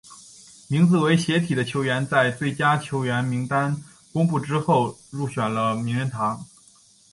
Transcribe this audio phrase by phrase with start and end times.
[0.67, 3.79] 名字为斜体的球员在最佳球队名单
[4.11, 6.43] 公布之后入选了名人堂。